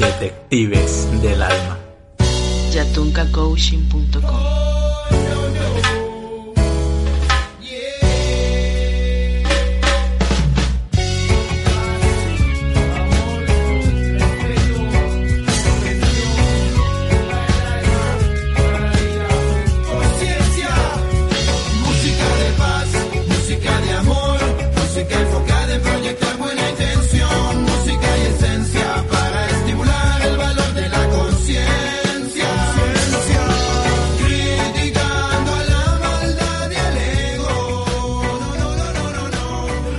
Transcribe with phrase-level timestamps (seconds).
[0.00, 1.78] Detectives del alma.
[2.72, 4.79] yatuncacoaching.com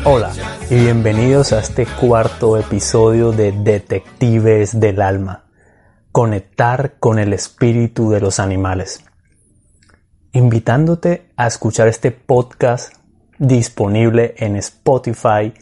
[0.04, 0.34] Hola
[0.68, 5.46] y bienvenidos a este cuarto episodio de Detectives del alma.
[6.12, 9.06] Conectar con el espíritu de los animales.
[10.32, 12.96] Invitándote a escuchar este podcast
[13.38, 15.54] disponible en Spotify,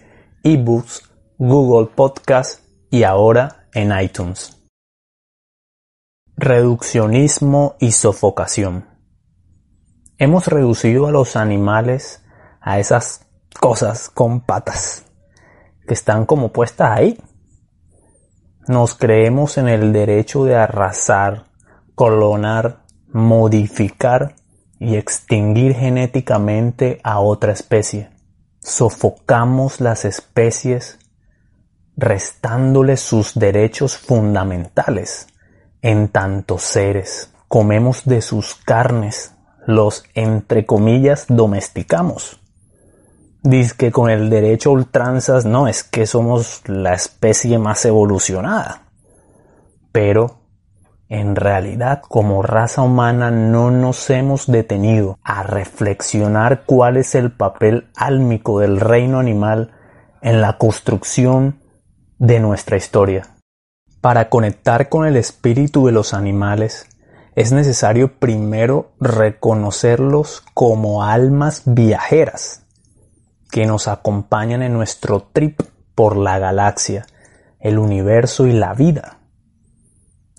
[0.43, 1.03] eBooks,
[1.37, 4.57] Google Podcast y ahora en iTunes.
[6.37, 8.85] Reduccionismo y sofocación.
[10.17, 12.23] Hemos reducido a los animales
[12.61, 13.28] a esas
[13.59, 15.05] cosas con patas
[15.87, 17.17] que están como puestas ahí.
[18.67, 21.47] Nos creemos en el derecho de arrasar,
[21.95, 24.35] clonar, modificar
[24.79, 28.09] y extinguir genéticamente a otra especie.
[28.59, 30.99] Sofocamos las especies
[31.97, 35.27] restándoles sus derechos fundamentales
[35.81, 37.33] en tantos seres.
[37.47, 39.33] Comemos de sus carnes,
[39.65, 42.39] los entre comillas domesticamos.
[43.41, 48.83] Dice que con el derecho a ultranzas no es que somos la especie más evolucionada.
[49.93, 50.41] Pero
[51.07, 57.87] en realidad, como raza humana, no nos hemos detenido a reflexionar cuál es el papel
[57.95, 59.71] álmico del reino animal
[60.21, 61.61] en la construcción
[62.17, 63.37] de nuestra historia.
[64.01, 66.87] Para conectar con el espíritu de los animales,
[67.35, 72.65] es necesario primero reconocerlos como almas viajeras
[73.49, 75.61] que nos acompañan en nuestro trip
[75.95, 77.05] por la galaxia,
[77.59, 79.19] el universo y la vida.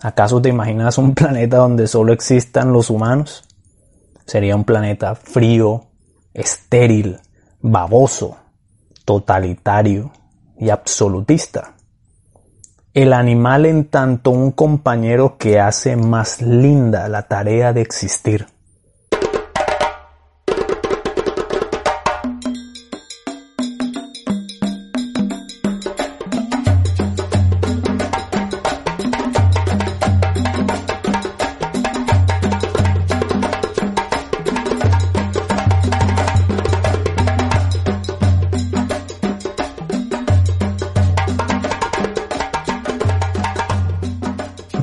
[0.01, 3.45] ¿Acaso te imaginas un planeta donde solo existan los humanos?
[4.27, 5.87] Sería un planeta frío,
[6.33, 7.19] estéril,
[7.61, 8.37] baboso,
[9.05, 10.13] totalitario
[10.59, 11.75] y absolutista.
[12.95, 18.47] El animal en tanto un compañero que hace más linda la tarea de existir.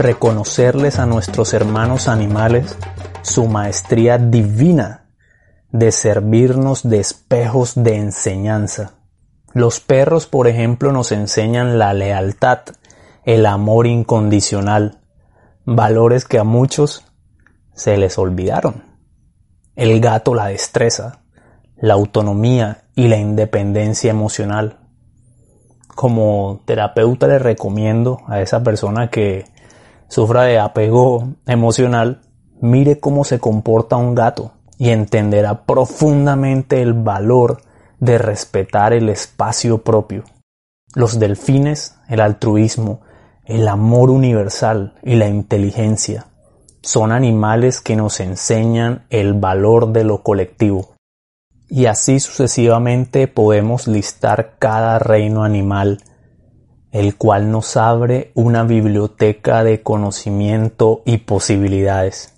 [0.07, 2.78] Reconocerles a nuestros hermanos animales
[3.23, 5.09] su maestría divina
[5.73, 8.94] de servirnos de espejos de enseñanza.
[9.51, 12.59] Los perros, por ejemplo, nos enseñan la lealtad,
[13.25, 15.01] el amor incondicional,
[15.66, 17.03] valores que a muchos
[17.73, 18.85] se les olvidaron.
[19.75, 21.19] El gato la destreza,
[21.75, 24.78] la autonomía y la independencia emocional.
[25.90, 29.56] Como terapeuta le recomiendo a esa persona que
[30.07, 32.22] sufra de apego emocional,
[32.62, 37.62] mire cómo se comporta un gato y entenderá profundamente el valor
[38.00, 40.23] de respetar el espacio propio.
[40.94, 43.01] Los delfines, el altruismo,
[43.46, 46.28] el amor universal y la inteligencia
[46.81, 50.96] son animales que nos enseñan el valor de lo colectivo.
[51.69, 56.01] Y así sucesivamente podemos listar cada reino animal
[56.92, 62.34] el cual nos abre una biblioteca de conocimiento y posibilidades.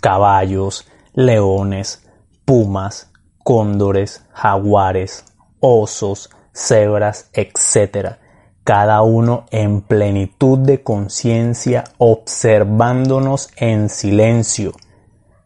[0.00, 2.02] Caballos, leones,
[2.44, 3.10] pumas,
[3.42, 5.24] cóndores, jaguares,
[5.60, 8.16] osos, cebras, etc.
[8.64, 14.72] Cada uno en plenitud de conciencia, observándonos en silencio,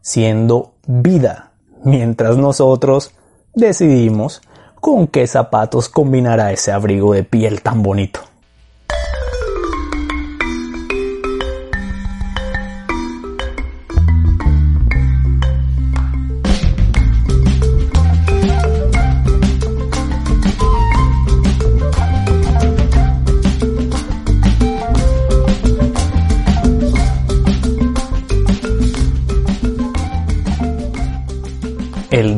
[0.01, 1.51] siendo vida,
[1.83, 3.13] mientras nosotros
[3.53, 4.41] decidimos
[4.79, 8.30] con qué zapatos combinará ese abrigo de piel tan bonito.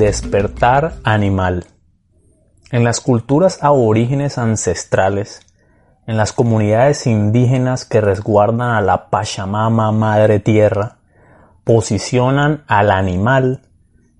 [0.04, 1.66] Despertar animal.
[2.72, 5.42] En las culturas aborígenes ancestrales,
[6.08, 10.98] en las comunidades indígenas que resguardan a la Pachamama Madre Tierra,
[11.64, 13.62] posicionan al animal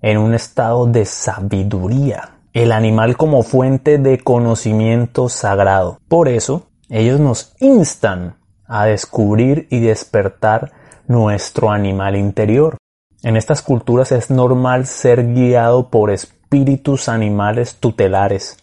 [0.00, 5.98] en un estado de sabiduría, el animal como fuente de conocimiento sagrado.
[6.08, 8.36] Por eso, ellos nos instan
[8.66, 10.72] a descubrir y despertar
[11.06, 12.76] nuestro animal interior.
[13.24, 18.58] En estas culturas es normal ser guiado por espíritus animales tutelares.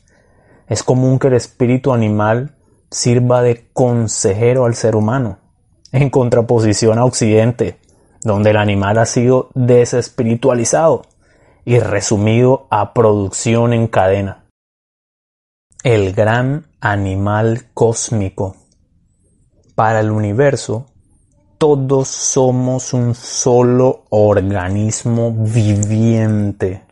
[0.68, 2.54] Es común que el espíritu animal
[2.92, 5.40] sirva de consejero al ser humano,
[5.92, 7.80] en contraposición a Occidente,
[8.22, 11.08] donde el animal ha sido desespiritualizado
[11.66, 14.46] y resumido a producción en cadena.
[15.84, 18.58] El gran animal cósmico.
[19.74, 20.86] Para el universo,
[21.62, 26.88] todos somos un solo organismo viviente.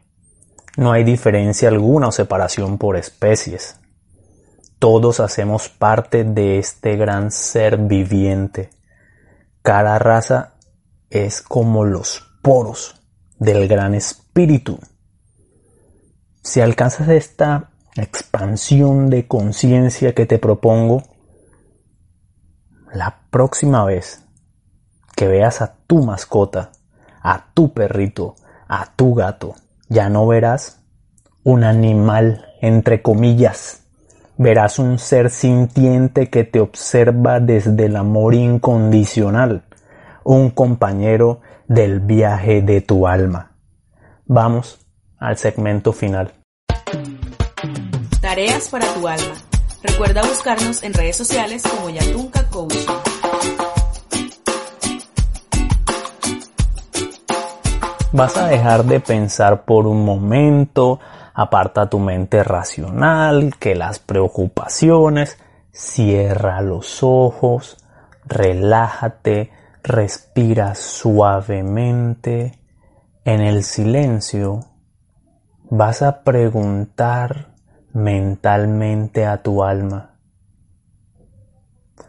[0.78, 3.80] No hay diferencia alguna o separación por especies.
[4.78, 8.70] Todos hacemos parte de este gran ser viviente.
[9.64, 10.54] Cada raza
[11.10, 13.02] es como los poros
[13.40, 14.78] del gran espíritu.
[16.44, 21.02] Si alcanzas esta expansión de conciencia que te propongo,
[22.94, 24.29] la próxima vez
[25.20, 26.72] que veas a tu mascota,
[27.22, 28.36] a tu perrito,
[28.70, 29.54] a tu gato,
[29.90, 30.80] ya no verás
[31.44, 33.84] un animal, entre comillas.
[34.38, 39.66] Verás un ser sintiente que te observa desde el amor incondicional,
[40.24, 43.58] un compañero del viaje de tu alma.
[44.26, 44.88] Vamos
[45.18, 46.32] al segmento final.
[48.22, 49.34] Tareas para tu alma.
[49.84, 52.40] Recuerda buscarnos en redes sociales como Yatunca.
[58.12, 61.00] Vas a dejar de pensar por un momento,
[61.36, 65.38] aparta tu mente racional, que las preocupaciones,
[65.72, 67.78] cierra los ojos,
[68.26, 69.52] relájate,
[69.84, 72.60] respira suavemente.
[73.26, 74.62] En el silencio
[75.70, 77.54] vas a preguntar
[77.94, 80.16] mentalmente a tu alma,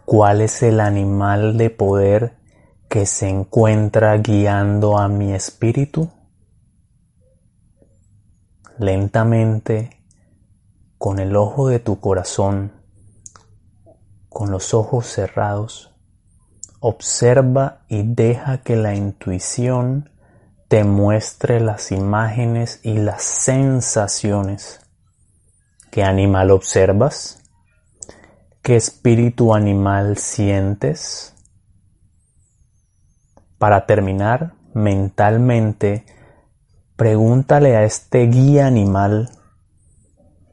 [0.07, 2.40] ¿cuál es el animal de poder
[2.91, 6.11] que se encuentra guiando a mi espíritu?
[8.79, 10.05] Lentamente,
[10.99, 12.73] con el ojo de tu corazón,
[14.29, 15.95] con los ojos cerrados,
[16.81, 20.11] observa y deja que la intuición
[20.69, 24.81] te muestre las imágenes y las sensaciones
[25.91, 27.43] ¿Qué animal observas?
[28.63, 31.35] ¿Qué espíritu animal sientes?
[33.61, 36.07] Para terminar, mentalmente,
[36.97, 39.29] pregúntale a este guía animal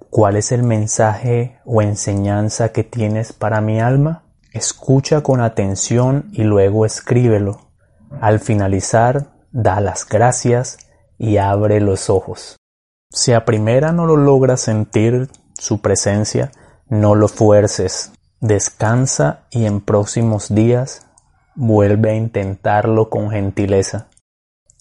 [0.10, 4.26] cuál es el mensaje o enseñanza que tienes para mi alma.
[4.52, 7.70] Escucha con atención y luego escríbelo.
[8.20, 10.78] Al finalizar, da las gracias
[11.18, 12.58] y abre los ojos.
[13.10, 16.52] Si a primera no lo logras sentir su presencia,
[16.90, 18.12] no lo fuerces.
[18.42, 21.07] Descansa y en próximos días
[21.58, 24.08] vuelve a intentarlo con gentileza.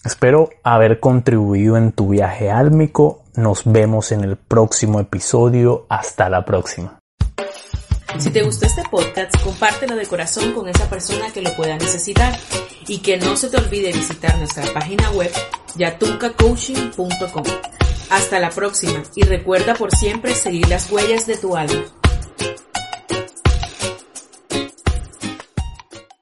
[0.05, 3.23] Espero haber contribuido en tu viaje álmico.
[3.35, 5.85] Nos vemos en el próximo episodio.
[5.89, 6.99] Hasta la próxima.
[8.17, 12.33] Si te gustó este podcast, compártelo de corazón con esa persona que lo pueda necesitar
[12.87, 15.31] y que no se te olvide visitar nuestra página web
[15.75, 17.43] yatuncacoaching.com.
[18.09, 21.83] Hasta la próxima y recuerda por siempre seguir las huellas de tu alma.